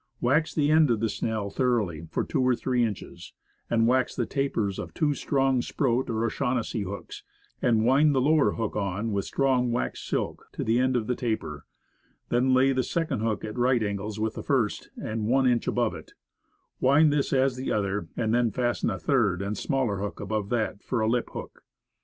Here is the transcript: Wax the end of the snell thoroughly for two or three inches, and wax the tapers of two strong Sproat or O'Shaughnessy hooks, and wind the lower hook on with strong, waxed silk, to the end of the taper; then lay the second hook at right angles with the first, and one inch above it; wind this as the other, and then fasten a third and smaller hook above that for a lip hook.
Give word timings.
Wax 0.19 0.55
the 0.55 0.71
end 0.71 0.89
of 0.89 0.99
the 0.99 1.09
snell 1.09 1.51
thoroughly 1.51 2.07
for 2.09 2.23
two 2.23 2.41
or 2.41 2.55
three 2.55 2.83
inches, 2.83 3.33
and 3.69 3.85
wax 3.85 4.15
the 4.15 4.25
tapers 4.25 4.79
of 4.79 4.95
two 4.95 5.13
strong 5.13 5.61
Sproat 5.61 6.09
or 6.09 6.25
O'Shaughnessy 6.25 6.81
hooks, 6.81 7.21
and 7.61 7.85
wind 7.85 8.15
the 8.15 8.19
lower 8.19 8.53
hook 8.53 8.75
on 8.75 9.11
with 9.11 9.25
strong, 9.25 9.71
waxed 9.71 10.07
silk, 10.07 10.47
to 10.53 10.63
the 10.63 10.79
end 10.79 10.95
of 10.95 11.05
the 11.05 11.13
taper; 11.13 11.67
then 12.29 12.51
lay 12.51 12.71
the 12.73 12.81
second 12.81 13.19
hook 13.19 13.45
at 13.45 13.59
right 13.59 13.83
angles 13.83 14.19
with 14.19 14.33
the 14.33 14.41
first, 14.41 14.89
and 14.99 15.27
one 15.27 15.45
inch 15.45 15.67
above 15.67 15.93
it; 15.93 16.13
wind 16.79 17.13
this 17.13 17.31
as 17.31 17.55
the 17.55 17.71
other, 17.71 18.07
and 18.17 18.33
then 18.33 18.49
fasten 18.49 18.89
a 18.89 18.97
third 18.97 19.39
and 19.39 19.55
smaller 19.55 19.97
hook 19.97 20.19
above 20.19 20.49
that 20.49 20.81
for 20.81 21.01
a 21.01 21.07
lip 21.07 21.29
hook. 21.33 21.61